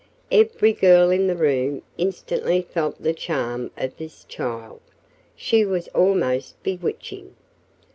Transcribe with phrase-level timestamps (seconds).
[0.31, 4.81] Every girl in the room instantly felt the charm of this child.
[5.35, 7.35] She was almost bewitching.